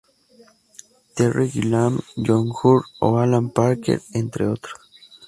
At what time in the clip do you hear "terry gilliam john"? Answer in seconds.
1.15-2.45